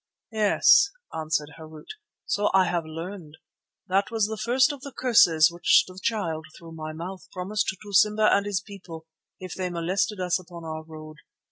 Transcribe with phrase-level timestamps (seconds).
[0.31, 1.85] "Yes," answered Harût,
[2.25, 3.37] "so I have learned.
[3.87, 7.93] That was the first of the curses which the Child, through my mouth, promised to
[7.93, 9.05] Simba and his people
[9.39, 11.17] if they molested us upon our road.